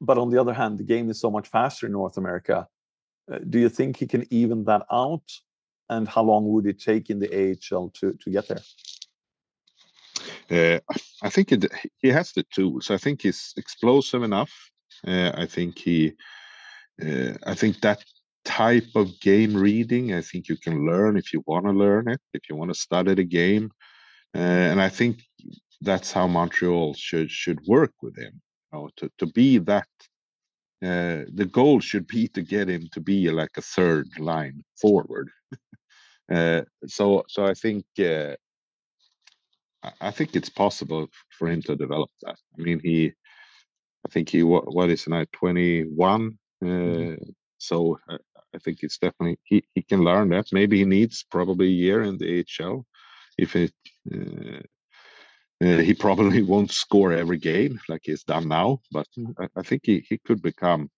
but 0.00 0.18
on 0.18 0.30
the 0.30 0.40
other 0.40 0.52
hand, 0.52 0.78
the 0.78 0.84
game 0.84 1.10
is 1.10 1.20
so 1.20 1.30
much 1.30 1.48
faster 1.48 1.86
in 1.86 1.92
North 1.92 2.16
America. 2.16 2.66
Uh, 3.32 3.38
do 3.48 3.58
you 3.58 3.68
think 3.68 3.96
he 3.96 4.06
can 4.06 4.26
even 4.30 4.64
that 4.64 4.82
out? 4.92 5.30
And 5.88 6.08
how 6.08 6.22
long 6.22 6.48
would 6.48 6.66
it 6.66 6.80
take 6.80 7.10
in 7.10 7.18
the 7.20 7.30
AHL 7.72 7.90
to 7.90 8.12
to 8.12 8.30
get 8.30 8.48
there? 8.48 8.62
Uh, 10.50 10.78
I 11.22 11.30
think 11.30 11.52
it, 11.52 11.66
he 11.98 12.08
has 12.08 12.32
the 12.32 12.44
tools. 12.54 12.90
I 12.90 12.98
think 12.98 13.22
he's 13.22 13.52
explosive 13.56 14.22
enough. 14.22 14.52
Uh, 15.06 15.32
I 15.34 15.46
think 15.46 15.78
he, 15.78 16.12
uh, 17.02 17.34
I 17.46 17.54
think 17.54 17.80
that 17.80 18.04
type 18.44 18.88
of 18.94 19.20
game 19.20 19.54
reading, 19.56 20.14
I 20.14 20.20
think 20.20 20.48
you 20.48 20.56
can 20.56 20.86
learn 20.86 21.16
if 21.16 21.32
you 21.32 21.42
want 21.46 21.64
to 21.66 21.72
learn 21.72 22.08
it, 22.08 22.20
if 22.34 22.48
you 22.48 22.56
want 22.56 22.72
to 22.72 22.78
study 22.78 23.14
the 23.14 23.24
game, 23.24 23.70
uh, 24.34 24.38
and 24.70 24.80
I 24.80 24.88
think 24.88 25.22
that's 25.80 26.12
how 26.12 26.26
Montreal 26.26 26.94
should 26.94 27.30
should 27.30 27.60
work 27.66 27.92
with 28.02 28.16
him. 28.16 28.40
You 28.72 28.78
know, 28.78 28.90
to 28.96 29.10
to 29.18 29.26
be 29.26 29.58
that. 29.58 29.88
Uh, 30.84 31.24
the 31.32 31.48
goal 31.50 31.80
should 31.80 32.06
be 32.06 32.28
to 32.28 32.42
get 32.42 32.68
him 32.68 32.86
to 32.92 33.00
be 33.00 33.30
like 33.30 33.56
a 33.56 33.62
third 33.62 34.06
line 34.18 34.62
forward. 34.78 35.30
uh, 36.32 36.60
so, 36.86 37.24
so 37.26 37.46
I 37.46 37.54
think 37.54 37.86
I- 40.00 40.10
think 40.10 40.34
it's 40.36 40.48
possible 40.48 41.08
for 41.38 41.48
him 41.48 41.62
to 41.62 41.76
develop 41.76 42.10
that. 42.22 42.36
I 42.58 42.62
mean, 42.62 42.80
he, 42.80 43.12
I 44.06 44.08
think 44.10 44.28
he, 44.28 44.42
what, 44.42 44.72
what 44.74 44.90
is 44.90 45.06
now, 45.08 45.24
21? 45.32 46.38
Uh, 46.64 47.16
so 47.58 47.98
I, 48.08 48.16
I 48.54 48.58
think 48.58 48.78
it's 48.82 48.98
definitely, 48.98 49.38
he, 49.44 49.64
he 49.74 49.82
can 49.82 50.02
learn 50.04 50.28
that. 50.30 50.46
Maybe 50.52 50.78
he 50.78 50.84
needs 50.84 51.24
probably 51.30 51.66
a 51.66 51.70
year 51.86 52.02
in 52.02 52.18
the 52.18 52.44
HL. 52.44 52.84
If 53.38 53.56
it, 53.56 53.72
uh, 54.12 54.60
uh, 55.64 55.78
he 55.78 55.94
probably 55.94 56.42
won't 56.52 56.70
score 56.70 57.12
every 57.12 57.38
game 57.38 57.78
like 57.88 58.02
he's 58.04 58.24
done 58.24 58.48
now, 58.48 58.80
but 58.92 59.06
Mhm. 59.18 59.34
I, 59.38 59.48
I 59.60 59.62
think 59.62 59.82
he, 59.84 60.04
he 60.08 60.18
could 60.18 60.42
become, 60.42 60.90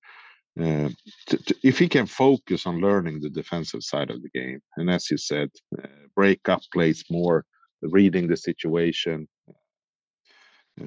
uh, 0.60 0.88
to, 1.28 1.36
to, 1.36 1.54
if 1.62 1.78
he 1.78 1.88
can 1.88 2.06
focus 2.06 2.66
on 2.66 2.80
learning 2.80 3.20
the 3.20 3.30
defensive 3.30 3.82
side 3.82 4.10
of 4.10 4.22
the 4.22 4.30
game, 4.30 4.60
and 4.76 4.90
as 4.90 5.10
you 5.10 5.18
said, 5.18 5.50
uh, 5.82 5.86
break 6.14 6.48
up 6.48 6.62
plays 6.72 7.04
more, 7.10 7.44
reading 7.82 8.26
the 8.26 8.36
situation, 8.36 9.28
uh, 10.80 10.84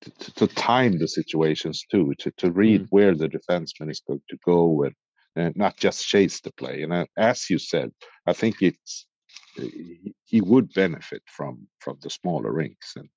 to, 0.00 0.34
to- 0.34 0.46
time 0.48 0.98
the 0.98 1.08
situations 1.08 1.84
too, 1.90 2.14
to, 2.18 2.30
to 2.36 2.50
read 2.50 2.86
where 2.90 3.14
the 3.14 3.28
defenseman 3.28 3.90
is 3.90 4.02
going 4.06 4.22
to 4.28 4.38
go 4.44 4.84
and, 4.84 4.94
and 5.36 5.56
not 5.56 5.76
just 5.76 6.06
chase 6.06 6.40
the 6.40 6.52
play. 6.52 6.82
And 6.82 6.92
uh, 6.92 7.06
as 7.16 7.48
you 7.48 7.58
said, 7.58 7.90
I 8.26 8.32
think 8.32 8.60
it's 8.60 9.06
he, 9.54 10.14
he 10.24 10.40
would 10.40 10.72
benefit 10.74 11.22
from 11.26 11.66
from 11.80 11.98
the 12.02 12.10
smaller 12.10 12.52
rinks, 12.52 12.94
and 12.96 13.08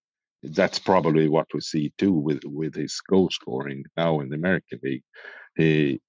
that's 0.43 0.79
probably 0.79 1.27
what 1.29 1.47
we 1.53 1.61
see 1.61 1.93
too 1.97 2.13
with 2.13 2.41
with 2.45 2.75
his 2.75 2.99
goal 3.09 3.29
scoring 3.29 3.83
now 3.97 4.19
in 4.19 4.29
the 4.29 4.35
American 4.35 4.79
League. 4.83 5.03
He 5.55 6.01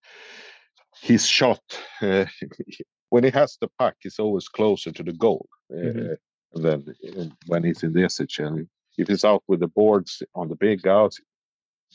his 1.01 1.27
shot 1.27 1.63
uh, 2.03 2.27
when 3.11 3.25
he 3.25 3.31
has 3.31 3.57
the 3.61 3.69
puck 3.79 3.97
is 4.05 4.19
always 4.19 4.49
closer 4.49 4.93
to 4.93 5.03
the 5.03 5.13
goal 5.13 5.47
uh, 5.73 6.15
Than 6.55 6.95
uh, 7.19 7.25
when 7.47 7.65
he's 7.65 7.83
in 7.83 7.93
the 7.93 8.03
SHL. 8.03 8.67
If 8.99 9.09
he's 9.09 9.25
out 9.25 9.43
with 9.49 9.61
the 9.61 9.69
boards 9.69 10.23
on 10.35 10.49
the 10.49 10.57
big 10.57 10.87
outs, 10.87 11.19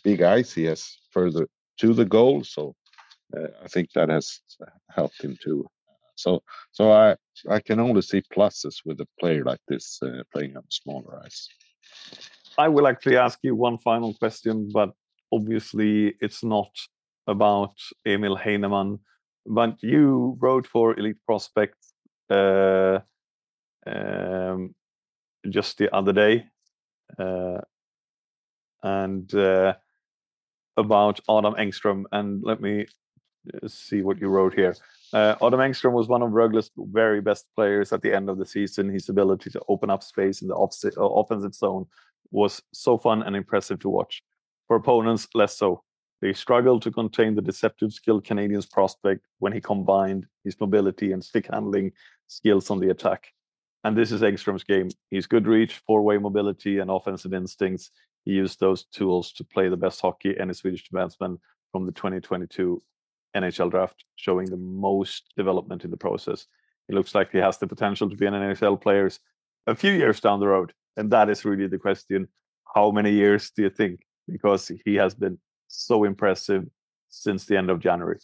big 0.04 0.22
ice, 0.22 0.54
he 0.54 0.64
has 0.64 0.98
further 1.12 1.48
to 1.78 1.94
the 1.94 2.06
goal. 2.06 2.44
So 2.44 2.76
uh, 3.36 3.50
I 3.64 3.68
think 3.68 3.92
that 3.94 4.10
has 4.10 4.40
helped 4.90 5.24
him 5.24 5.38
too. 5.44 5.68
So 6.16 6.42
so 6.72 6.92
I 6.92 7.16
I 7.50 7.60
can 7.60 7.80
only 7.80 8.02
see 8.02 8.22
pluses 8.36 8.78
with 8.86 9.00
a 9.02 9.08
player 9.20 9.44
like 9.44 9.62
this 9.68 10.00
uh, 10.02 10.24
playing 10.34 10.58
on 10.58 10.64
smaller 10.70 11.22
ice. 11.24 11.48
I 12.58 12.68
will 12.68 12.88
actually 12.88 13.18
ask 13.18 13.38
you 13.44 13.56
one 13.56 13.78
final 13.78 14.16
question, 14.16 14.70
but 14.74 14.92
obviously 15.32 16.16
it's 16.22 16.44
not 16.44 16.72
about 17.28 17.76
Emil 18.06 18.36
Heineman. 18.36 19.00
But 19.46 19.82
you 19.82 20.38
wrote 20.42 20.68
for 20.68 20.98
Elite 21.00 21.24
Prospect 21.26 21.78
uh, 22.30 23.00
um, 23.88 24.76
just 25.50 25.78
the 25.78 25.94
other 25.96 26.14
day, 26.14 26.46
uh, 27.18 27.60
and 28.84 29.34
uh, 29.34 29.74
about 30.76 31.20
Adam 31.30 31.56
Engström. 31.56 32.04
And 32.12 32.44
let 32.44 32.62
me 32.62 32.86
uh, 33.54 33.68
see 33.68 34.02
what 34.02 34.20
you 34.20 34.28
wrote 34.28 34.54
here. 34.54 34.76
Uh, 35.14 35.36
Adam 35.42 35.60
Engström 35.60 35.94
was 35.94 36.08
one 36.08 36.22
of 36.22 36.32
Rögle's 36.32 36.72
very 36.78 37.22
best 37.22 37.46
players 37.56 37.94
at 37.94 38.02
the 38.02 38.14
end 38.14 38.30
of 38.30 38.38
the 38.38 38.46
season. 38.46 38.90
His 38.90 39.10
ability 39.10 39.50
to 39.52 39.62
open 39.68 39.90
up 39.90 40.04
space 40.04 40.42
in 40.42 40.48
the 40.48 40.56
opposite, 40.56 40.98
uh, 40.98 41.06
offensive 41.06 41.56
zone 41.56 41.86
was 42.32 42.62
so 42.74 42.98
fun 42.98 43.24
and 43.24 43.36
impressive 43.36 43.80
to 43.80 43.90
watch. 43.90 44.24
For 44.68 44.76
opponents, 44.76 45.28
less 45.34 45.58
so. 45.58 45.84
They 46.22 46.34
struggled 46.34 46.82
to 46.82 46.92
contain 46.92 47.36
the 47.36 47.42
deceptive 47.42 47.94
skilled 47.94 48.26
Canadiens 48.26 48.70
prospect 48.70 49.26
when 49.40 49.54
he 49.54 49.62
combined 49.62 50.26
his 50.44 50.60
mobility 50.60 51.12
and 51.12 51.24
stick 51.24 51.48
handling 51.52 51.92
skills 52.28 52.70
on 52.70 52.80
the 52.80 52.90
attack. 52.90 53.28
And 53.88 53.96
this 53.96 54.12
is 54.12 54.20
Engström's 54.20 54.66
game. 54.66 54.90
He's 55.12 55.28
good 55.28 55.48
reach, 55.48 55.78
four 55.88 56.02
way 56.02 56.18
mobility, 56.18 56.80
and 56.80 56.92
offensive 56.92 57.34
instincts. 57.34 57.90
He 58.26 58.34
used 58.34 58.60
those 58.60 58.84
tools 58.84 59.32
to 59.32 59.46
play 59.46 59.70
the 59.70 59.78
best 59.78 60.02
hockey 60.02 60.38
any 60.38 60.54
Swedish 60.54 60.84
defenseman 60.90 61.38
from 61.72 61.86
the 61.86 61.94
2022 61.94 62.84
NHL 63.34 63.72
draft, 63.72 64.04
showing 64.18 64.50
the 64.50 64.58
most 64.58 65.32
development 65.38 65.86
in 65.86 65.92
the 65.92 65.96
process. 65.96 66.48
He 66.90 66.96
looks 66.96 67.16
like 67.16 67.32
he 67.32 67.38
has 67.38 67.60
the 67.60 67.68
potential 67.68 68.10
to 68.10 68.16
be 68.18 68.26
an 68.26 68.34
NHL 68.34 68.82
player 68.82 69.10
a 69.68 69.74
few 69.74 69.94
years 69.94 70.20
down 70.20 70.42
the 70.42 70.50
road. 70.50 70.74
And 70.98 71.10
that 71.12 71.30
is 71.30 71.46
really 71.46 71.68
the 71.68 71.80
question. 71.80 72.28
How 72.76 72.92
many 72.92 73.12
years 73.12 73.52
do 73.52 73.62
you 73.62 73.70
think? 73.70 74.02
Because 74.28 74.70
he 74.84 74.96
has 74.96 75.16
been 75.16 75.40
so 75.70 76.04
impressive 76.04 76.66
since 77.08 77.46
the 77.46 77.58
end 77.58 77.70
of 77.70 77.80
January. 77.80 78.20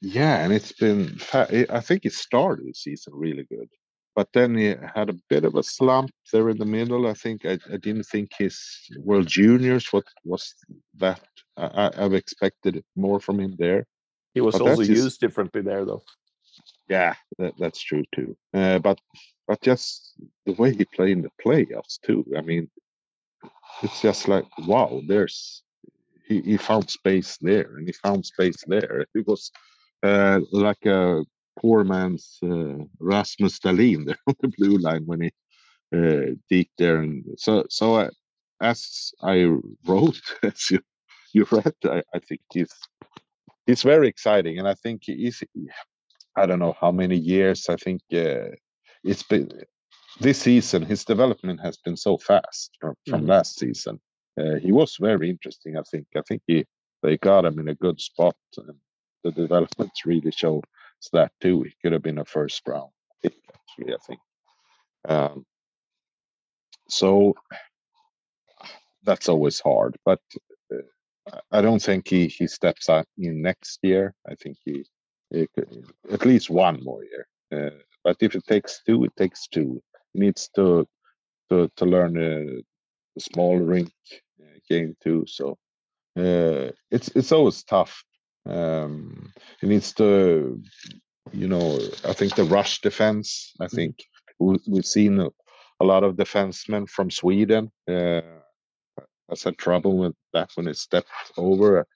Yeah, 0.00 0.42
and 0.42 0.52
it's 0.52 0.72
been. 0.72 1.20
I 1.32 1.80
think 1.80 2.04
it 2.04 2.14
started 2.14 2.66
the 2.66 2.74
season 2.74 3.12
really 3.14 3.44
good, 3.44 3.68
but 4.16 4.32
then 4.32 4.56
he 4.56 4.74
had 4.94 5.10
a 5.10 5.20
bit 5.28 5.44
of 5.44 5.54
a 5.56 5.62
slump 5.62 6.10
there 6.32 6.48
in 6.48 6.56
the 6.56 6.64
middle. 6.64 7.06
I 7.06 7.12
think 7.12 7.44
I, 7.44 7.58
I 7.72 7.76
didn't 7.76 8.04
think 8.04 8.32
his 8.36 8.58
World 8.96 9.26
Juniors 9.26 9.92
what 9.92 10.04
was 10.24 10.54
that. 10.96 11.20
I, 11.58 11.90
I've 11.96 12.14
expected 12.14 12.82
more 12.96 13.20
from 13.20 13.38
him 13.38 13.54
there. 13.58 13.86
He 14.34 14.40
was 14.40 14.54
but 14.58 14.62
also 14.62 14.82
used 14.82 15.20
differently 15.20 15.60
there, 15.60 15.84
though. 15.84 16.02
Yeah, 16.88 17.14
that, 17.38 17.54
that's 17.58 17.80
true 17.80 18.04
too. 18.14 18.36
Uh, 18.54 18.78
but 18.78 18.98
but 19.46 19.60
just 19.60 20.14
the 20.46 20.54
way 20.54 20.74
he 20.74 20.86
played 20.86 21.18
in 21.18 21.22
the 21.22 21.30
playoffs 21.44 22.00
too. 22.02 22.24
I 22.36 22.40
mean, 22.40 22.70
it's 23.82 24.00
just 24.00 24.28
like 24.28 24.46
wow. 24.66 25.02
There's 25.06 25.62
he, 26.26 26.40
he 26.40 26.56
found 26.56 26.88
space 26.88 27.36
there 27.42 27.76
and 27.76 27.86
he 27.86 27.92
found 27.92 28.24
space 28.24 28.64
there. 28.66 29.06
It 29.14 29.26
was 29.26 29.50
uh, 30.02 30.40
like 30.52 30.86
a 30.86 31.24
poor 31.58 31.84
man's 31.84 32.38
uh, 32.42 32.84
Rasmus 32.98 33.58
Dahlin 33.60 34.06
there 34.06 34.18
on 34.26 34.34
the 34.40 34.52
blue 34.56 34.78
line 34.78 35.04
when 35.06 35.22
he 35.22 35.30
uh, 35.94 36.64
there. 36.78 36.98
And 36.98 37.24
so, 37.38 37.64
so 37.68 37.96
uh, 37.96 38.10
as 38.60 39.12
I 39.22 39.52
wrote, 39.86 40.20
as 40.42 40.70
you 40.70 40.80
you 41.32 41.46
read, 41.50 41.74
I, 41.84 42.02
I 42.14 42.18
think 42.20 42.40
he's 42.52 42.72
he's 43.66 43.82
very 43.82 44.08
exciting, 44.08 44.58
and 44.58 44.68
I 44.68 44.74
think 44.74 45.02
he's. 45.04 45.42
I 46.38 46.44
don't 46.44 46.58
know 46.58 46.76
how 46.78 46.92
many 46.92 47.16
years. 47.16 47.68
I 47.70 47.76
think 47.76 48.02
uh, 48.12 48.50
it's 49.02 49.22
been 49.22 49.50
this 50.20 50.40
season. 50.40 50.82
His 50.82 51.04
development 51.04 51.60
has 51.62 51.78
been 51.78 51.96
so 51.96 52.18
fast 52.18 52.76
from, 52.78 52.94
from 53.08 53.22
mm. 53.22 53.28
last 53.28 53.58
season 53.58 53.98
uh, 54.38 54.56
he 54.56 54.72
was 54.72 54.96
very 55.00 55.30
interesting. 55.30 55.76
I 55.76 55.82
think. 55.90 56.06
I 56.16 56.22
think 56.28 56.42
he 56.46 56.64
they 57.02 57.16
got 57.18 57.44
him 57.44 57.58
in 57.58 57.68
a 57.68 57.74
good 57.74 58.00
spot, 58.00 58.36
and 58.56 58.76
the 59.24 59.32
developments 59.32 60.04
really 60.04 60.32
show 61.02 61.18
that 61.18 61.32
too. 61.40 61.62
He 61.62 61.74
could 61.82 61.92
have 61.92 62.02
been 62.02 62.18
a 62.18 62.24
first 62.24 62.62
round 62.66 62.90
pick, 63.22 63.34
actually. 63.54 63.94
I 63.94 63.98
think. 64.06 64.20
Um, 65.08 65.46
so 66.88 67.34
that's 69.02 69.28
always 69.28 69.60
hard, 69.60 69.96
but 70.04 70.20
uh, 70.72 71.38
I 71.52 71.60
don't 71.60 71.82
think 71.82 72.08
he 72.08 72.28
he 72.28 72.46
steps 72.46 72.88
out 72.88 73.06
in 73.18 73.42
next 73.42 73.78
year. 73.82 74.14
I 74.28 74.34
think 74.34 74.56
he, 74.64 74.84
he 75.30 75.46
could, 75.54 75.86
at 76.10 76.24
least 76.24 76.50
one 76.50 76.82
more 76.82 77.02
year. 77.04 77.26
Uh, 77.52 77.78
but 78.04 78.16
if 78.20 78.34
it 78.34 78.46
takes 78.46 78.82
two, 78.84 79.04
it 79.04 79.14
takes 79.16 79.48
two. 79.48 79.82
He 80.12 80.20
needs 80.20 80.48
to 80.56 80.86
to 81.50 81.70
to 81.76 81.84
learn 81.84 82.16
uh, 82.16 82.60
the 83.14 83.20
small 83.20 83.56
rink 83.56 83.90
game 84.68 84.96
too. 85.02 85.24
So 85.26 85.58
uh, 86.16 86.70
it's 86.90 87.08
it's 87.14 87.32
always 87.32 87.62
tough. 87.64 88.04
Um, 88.46 89.32
he 89.60 89.66
needs 89.66 89.92
to, 89.94 90.60
you 91.32 91.48
know, 91.48 91.78
I 92.04 92.12
think 92.12 92.34
the 92.34 92.44
rush 92.44 92.80
defense. 92.80 93.52
I 93.60 93.64
mm-hmm. 93.64 93.76
think 93.76 94.04
we, 94.38 94.58
we've 94.68 94.86
seen 94.86 95.20
a, 95.20 95.28
a 95.80 95.84
lot 95.84 96.04
of 96.04 96.16
defensemen 96.16 96.88
from 96.88 97.10
Sweden 97.10 97.70
uh, 97.88 98.20
has 99.28 99.42
had 99.42 99.58
trouble 99.58 99.96
with 99.96 100.14
that 100.32 100.50
when 100.54 100.68
it 100.68 100.76
stepped 100.76 101.10
over. 101.36 101.86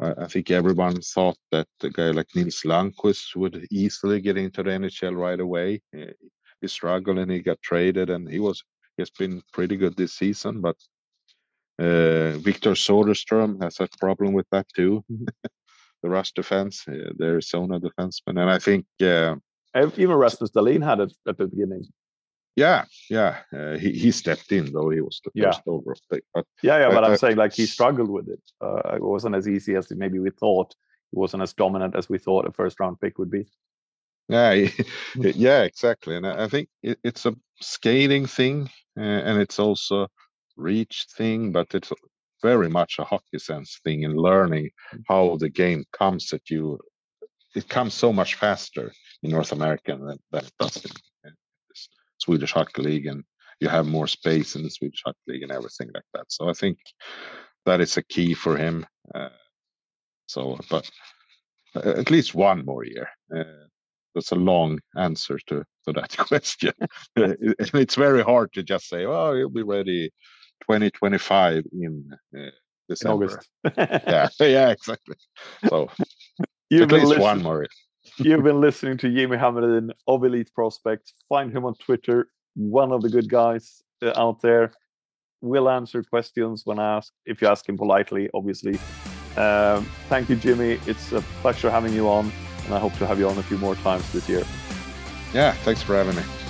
I, 0.00 0.26
think 0.26 0.50
everyone 0.50 1.00
thought 1.00 1.38
that 1.52 1.68
the 1.78 1.88
guy 1.88 2.10
like 2.10 2.26
Nils 2.34 2.62
Lundkvist 2.64 3.36
would 3.36 3.64
easily 3.70 4.20
get 4.20 4.36
into 4.36 4.64
the 4.64 4.70
NHL 4.70 5.16
right 5.16 5.38
away. 5.38 5.82
He, 5.92 6.06
he 6.60 6.66
struggled 6.66 7.18
and 7.18 7.30
he 7.30 7.38
got 7.38 7.62
traded, 7.62 8.10
and 8.10 8.28
he 8.28 8.40
was 8.40 8.64
he 8.96 9.02
has 9.02 9.10
been 9.10 9.40
pretty 9.52 9.76
good 9.76 9.96
this 9.96 10.14
season, 10.14 10.60
but 10.60 10.76
uh, 11.78 12.38
Victor 12.38 12.72
Soderstrom 12.72 13.62
has 13.62 13.80
a 13.80 13.88
problem 13.98 14.32
with 14.32 14.46
that 14.50 14.66
too. 14.74 15.04
The 16.04 16.10
rush 16.10 16.32
defense, 16.32 16.84
uh, 16.86 17.12
the 17.16 17.24
Arizona 17.24 17.80
defenseman, 17.80 18.36
and 18.36 18.50
I 18.50 18.58
think 18.58 18.84
uh, 19.02 19.36
even 19.96 20.16
Rasmus 20.16 20.50
Dahlin 20.50 20.84
had 20.84 21.00
it 21.00 21.14
at 21.26 21.38
the 21.38 21.46
beginning. 21.46 21.86
Yeah, 22.56 22.84
yeah, 23.10 23.38
uh, 23.56 23.78
he 23.78 23.92
he 23.92 24.10
stepped 24.12 24.52
in 24.52 24.70
though 24.72 24.90
he 24.90 25.00
was 25.00 25.20
the 25.24 25.30
first 25.30 25.62
yeah. 25.66 25.72
overall 25.72 25.96
pick. 26.12 26.22
But 26.34 26.44
yeah, 26.62 26.78
yeah, 26.78 26.88
but 26.90 27.04
I'm 27.04 27.16
saying 27.16 27.36
like 27.36 27.54
he 27.54 27.66
struggled 27.66 28.10
with 28.10 28.28
it. 28.28 28.42
Uh, 28.60 28.96
it 28.96 29.02
wasn't 29.02 29.34
as 29.34 29.48
easy 29.48 29.74
as 29.76 29.90
maybe 29.90 30.18
we 30.18 30.30
thought. 30.30 30.72
It 31.12 31.18
wasn't 31.18 31.42
as 31.42 31.52
dominant 31.54 31.96
as 31.96 32.08
we 32.08 32.18
thought 32.18 32.46
a 32.46 32.52
first 32.52 32.78
round 32.78 33.00
pick 33.00 33.18
would 33.18 33.30
be. 33.30 33.46
Yeah, 34.28 34.52
yeah, 35.16 35.62
exactly. 35.62 36.16
And 36.16 36.26
I 36.26 36.48
think 36.48 36.68
it, 36.82 36.98
it's 37.02 37.26
a 37.26 37.34
skating 37.60 38.26
thing, 38.26 38.70
uh, 38.96 39.02
and 39.02 39.40
it's 39.40 39.58
also 39.58 40.08
reach 40.56 41.06
thing, 41.16 41.50
but 41.50 41.74
it's 41.74 41.92
very 42.44 42.68
much 42.68 42.98
a 42.98 43.04
hockey 43.04 43.38
sense 43.38 43.80
thing 43.84 44.02
in 44.02 44.14
learning 44.28 44.66
mm. 44.92 45.02
how 45.08 45.36
the 45.38 45.48
game 45.48 45.82
comes 46.00 46.32
at 46.32 46.50
you. 46.50 46.78
It 47.56 47.68
comes 47.68 47.94
so 47.94 48.12
much 48.12 48.34
faster 48.34 48.92
in 49.22 49.30
North 49.30 49.52
America 49.52 49.92
than, 50.06 50.18
than 50.32 50.44
it 50.44 50.52
does 50.60 50.84
in, 50.84 50.90
Swedish 52.18 52.52
Hockey 52.52 52.82
League, 52.82 53.06
and 53.06 53.22
you 53.60 53.68
have 53.68 53.86
more 53.86 54.06
space 54.06 54.56
in 54.56 54.62
the 54.62 54.70
Swedish 54.70 55.02
Hockey 55.04 55.26
League 55.28 55.42
and 55.42 55.52
everything 55.52 55.90
like 55.94 56.08
that. 56.14 56.26
So 56.28 56.48
I 56.48 56.52
think 56.52 56.78
that 57.66 57.80
is 57.80 57.96
a 57.96 58.02
key 58.02 58.34
for 58.34 58.56
him. 58.56 58.86
Uh, 59.14 59.28
so, 60.26 60.58
but 60.70 60.88
uh, 61.76 61.94
at 62.02 62.10
least 62.10 62.34
one 62.34 62.64
more 62.64 62.84
year. 62.84 63.08
Uh, 63.34 63.66
that's 64.14 64.32
a 64.32 64.36
long 64.52 64.78
answer 64.96 65.38
to 65.48 65.64
to 65.84 65.92
that 65.92 66.16
question. 66.28 66.72
it's 67.16 67.96
very 67.96 68.22
hard 68.22 68.52
to 68.52 68.62
just 68.62 68.88
say, 68.88 69.04
"Oh, 69.04 69.34
he'll 69.34 69.60
be 69.60 69.62
ready 69.76 70.10
2025 70.68 71.64
in 71.72 72.10
uh, 72.36 72.40
December. 72.88 73.24
August. 73.24 73.48
yeah, 73.76 74.28
yeah, 74.40 74.70
exactly. 74.70 75.16
So 75.68 75.88
you've 76.70 76.92
at 76.92 77.04
least 77.04 77.18
one 77.18 77.42
more. 77.42 77.66
you've 78.18 78.42
been 78.42 78.60
listening 78.60 78.98
to 78.98 79.12
Jimmy 79.12 79.36
Hamrin 79.36 79.90
of 80.06 80.24
Elite 80.24 80.50
Prospects. 80.54 81.14
Find 81.28 81.52
him 81.52 81.64
on 81.64 81.74
Twitter. 81.74 82.28
One 82.54 82.92
of 82.92 83.02
the 83.02 83.08
good 83.08 83.28
guys 83.28 83.82
uh, 84.02 84.12
out 84.16 84.40
there. 84.42 84.72
Will 85.40 85.68
answer 85.68 86.02
questions 86.02 86.62
when 86.64 86.78
asked. 86.78 87.12
If 87.26 87.42
you 87.42 87.48
ask 87.48 87.68
him 87.68 87.76
politely, 87.76 88.30
obviously. 88.32 88.78
Um, 89.36 89.86
thank 90.08 90.30
you, 90.30 90.36
Jimmy. 90.36 90.80
It's 90.86 91.12
a 91.12 91.20
pleasure 91.42 91.70
having 91.70 91.92
you 91.92 92.08
on, 92.08 92.32
and 92.64 92.74
I 92.74 92.78
hope 92.78 92.94
to 92.94 93.06
have 93.06 93.18
you 93.18 93.28
on 93.28 93.36
a 93.36 93.42
few 93.42 93.58
more 93.58 93.74
times 93.76 94.10
this 94.12 94.26
year. 94.28 94.44
Yeah, 95.34 95.52
thanks 95.52 95.82
for 95.82 95.96
having 95.96 96.16
me. 96.16 96.43